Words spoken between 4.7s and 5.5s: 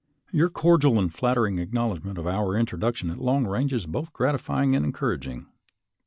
and encouraging.